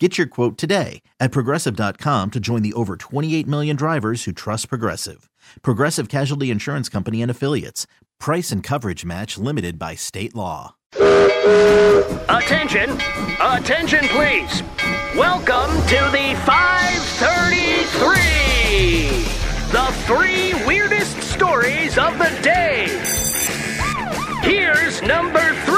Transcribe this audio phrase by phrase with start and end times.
[0.00, 4.68] Get your quote today at progressive.com to join the over 28 million drivers who trust
[4.68, 5.30] Progressive.
[5.62, 7.86] Progressive Casualty Insurance Company and Affiliates.
[8.18, 10.74] Price and coverage match limited by state law.
[12.28, 12.90] Attention!
[13.40, 14.64] Attention, please!
[15.14, 19.22] Welcome to the 533!
[19.70, 22.88] The three weirdest stories of the day!
[24.42, 25.73] Here's number three!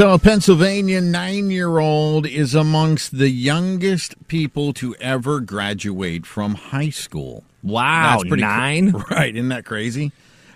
[0.00, 6.54] So, a Pennsylvania nine year old is amongst the youngest people to ever graduate from
[6.54, 7.44] high school.
[7.62, 8.92] Wow, That's pretty nine?
[9.10, 10.12] right, isn't that crazy?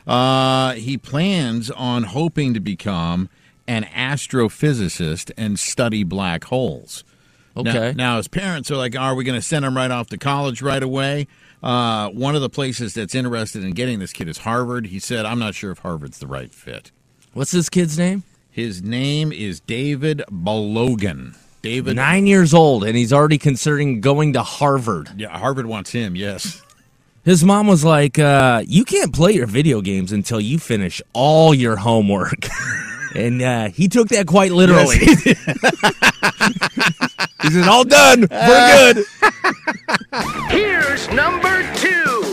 [0.07, 3.29] Uh, he plans on hoping to become
[3.69, 7.05] an astrophysicist and study black holes.
[7.55, 7.93] Now- Okay.
[7.95, 10.63] Now, his parents are like, are we going to send him right off to college
[10.63, 11.27] right away?
[11.63, 14.87] Uh, one of the places that's interested in getting this kid is Harvard.
[14.87, 16.93] He said, I'm not sure if Harvard's the right fit.
[17.35, 18.23] What's this kid's name?
[18.55, 21.35] His name is David Balogun.
[21.61, 21.97] David.
[21.97, 25.11] Nine years old, and he's already considering going to Harvard.
[25.17, 26.15] Yeah, Harvard wants him.
[26.15, 26.63] Yes.
[27.25, 31.53] His mom was like, uh, "You can't play your video games until you finish all
[31.53, 32.47] your homework,"
[33.17, 34.99] and uh, he took that quite literally.
[34.99, 35.15] he
[37.51, 38.29] said, "All done.
[38.31, 39.05] We're good."
[40.51, 42.24] Here's number two!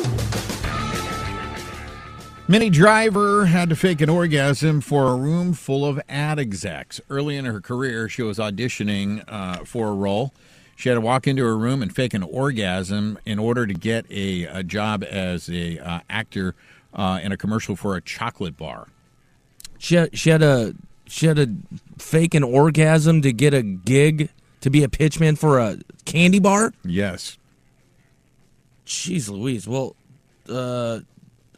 [2.47, 7.00] Minnie Driver had to fake an orgasm for a room full of ad execs.
[7.09, 10.34] Early in her career, she was auditioning uh, for a role.
[10.75, 14.06] She had to walk into a room and fake an orgasm in order to get
[14.09, 16.56] a, a job as a uh, actor
[16.94, 18.88] uh, in a commercial for a chocolate bar.
[19.78, 20.73] She had, she had a
[21.08, 21.56] she had to
[21.97, 24.30] fake an orgasm to get a gig
[24.62, 26.73] to be a pitchman for a candy bar.
[26.84, 27.38] Yes.
[28.85, 29.68] Jeez Louise.
[29.68, 29.96] Well,
[30.50, 31.00] uh,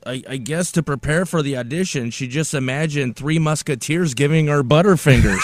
[0.05, 4.63] I, I guess to prepare for the audition, she just imagined three musketeers giving her
[4.63, 5.41] butterfingers.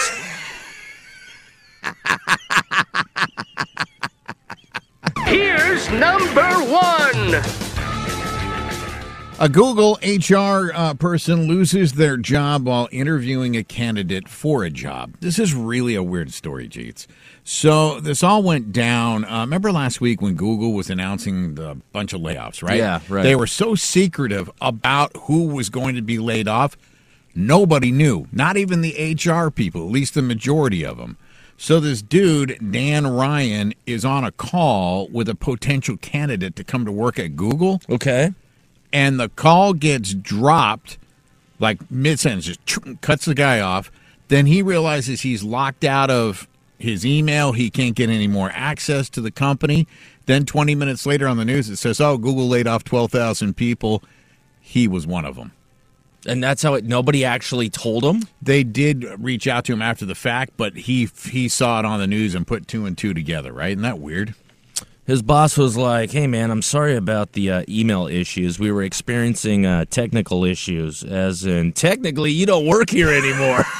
[5.25, 7.68] Here's number one!
[9.41, 15.13] A Google HR uh, person loses their job while interviewing a candidate for a job.
[15.21, 17.07] This is really a weird story, Jeets.
[17.45, 19.23] So this all went down.
[19.23, 22.79] Uh, remember last week when Google was announcing the bunch of layoffs, right?
[22.79, 23.23] Yeah, right.
[23.23, 26.75] They were so secretive about who was going to be laid off.
[27.33, 31.15] Nobody knew, not even the HR people, at least the majority of them.
[31.55, 36.83] So this dude, Dan Ryan, is on a call with a potential candidate to come
[36.83, 38.33] to work at Google okay.
[38.91, 40.97] And the call gets dropped
[41.59, 43.91] like mid sentence, just cuts the guy off.
[44.29, 47.51] Then he realizes he's locked out of his email.
[47.51, 49.87] He can't get any more access to the company.
[50.25, 54.03] Then 20 minutes later on the news, it says, Oh, Google laid off 12,000 people.
[54.61, 55.51] He was one of them.
[56.27, 56.83] And that's how it.
[56.83, 58.23] Nobody actually told him.
[58.41, 61.99] They did reach out to him after the fact, but he he saw it on
[61.99, 63.71] the news and put two and two together, right?
[63.71, 64.35] Isn't that weird?
[65.09, 68.59] His boss was like, "Hey, man, I'm sorry about the uh, email issues.
[68.59, 73.65] We were experiencing uh, technical issues, as in technically you don't work here anymore."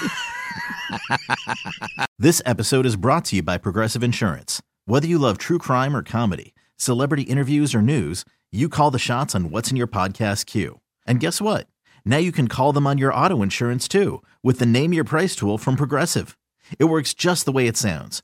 [2.18, 4.62] This episode is brought to you by Progressive Insurance.
[4.86, 9.36] Whether you love true crime or comedy, celebrity interviews or news, you call the shots
[9.36, 10.82] on what's in your podcast queue.
[11.06, 11.68] And guess what?
[12.04, 15.36] Now you can call them on your auto insurance too with the Name Your Price
[15.36, 16.36] tool from Progressive.
[16.80, 18.24] It works just the way it sounds.